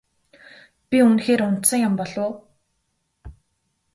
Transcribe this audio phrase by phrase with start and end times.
[0.89, 2.31] Би үнэхээр унтсан юм болов уу?